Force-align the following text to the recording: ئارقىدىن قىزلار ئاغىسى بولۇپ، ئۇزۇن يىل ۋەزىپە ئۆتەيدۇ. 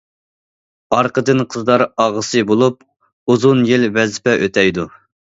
ئارقىدىن 0.95 1.43
قىزلار 1.55 1.83
ئاغىسى 2.03 2.41
بولۇپ، 2.51 2.81
ئۇزۇن 3.33 3.61
يىل 3.73 3.85
ۋەزىپە 3.99 4.33
ئۆتەيدۇ. 4.47 4.87